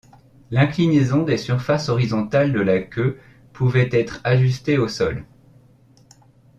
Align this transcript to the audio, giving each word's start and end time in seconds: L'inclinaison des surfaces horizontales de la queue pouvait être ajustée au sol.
L'inclinaison 0.49 1.21
des 1.21 1.37
surfaces 1.37 1.87
horizontales 1.89 2.53
de 2.53 2.59
la 2.59 2.81
queue 2.81 3.19
pouvait 3.53 3.87
être 3.93 4.19
ajustée 4.23 4.79
au 4.79 4.87
sol. 4.87 5.27